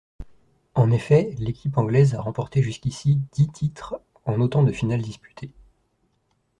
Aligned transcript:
En 0.73 0.89
effet, 0.89 1.35
l'équipe 1.37 1.77
anglaise 1.77 2.15
a 2.15 2.21
remporté 2.21 2.63
jusqu'ici 2.63 3.19
dix 3.33 3.49
titres 3.49 4.01
en 4.25 4.41
autant 4.41 4.63
de 4.63 4.71
finales 4.71 5.03
disputées. 5.03 5.53